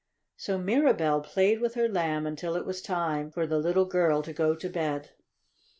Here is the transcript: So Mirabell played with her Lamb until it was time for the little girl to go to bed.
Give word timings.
So 0.35 0.57
Mirabell 0.57 1.21
played 1.23 1.61
with 1.61 1.75
her 1.75 1.87
Lamb 1.87 2.25
until 2.25 2.55
it 2.55 2.65
was 2.65 2.81
time 2.81 3.29
for 3.29 3.45
the 3.45 3.59
little 3.59 3.85
girl 3.85 4.23
to 4.23 4.33
go 4.33 4.55
to 4.55 4.67
bed. 4.67 5.11